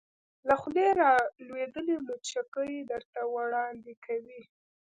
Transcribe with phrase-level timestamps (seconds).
[0.47, 1.11] له خولې را
[1.47, 4.41] لویدلې مچکې درته وړاندې کوې